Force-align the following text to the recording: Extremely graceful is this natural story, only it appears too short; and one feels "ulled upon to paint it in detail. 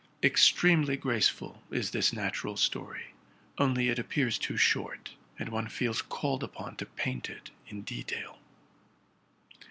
Extremely 0.23 0.97
graceful 0.97 1.61
is 1.69 1.91
this 1.91 2.11
natural 2.11 2.57
story, 2.57 3.13
only 3.59 3.87
it 3.87 3.99
appears 3.99 4.39
too 4.39 4.57
short; 4.57 5.11
and 5.37 5.49
one 5.49 5.67
feels 5.67 6.01
"ulled 6.09 6.41
upon 6.41 6.75
to 6.77 6.87
paint 6.87 7.29
it 7.29 7.51
in 7.67 7.83
detail. 7.83 8.39